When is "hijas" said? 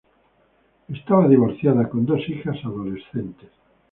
2.27-2.57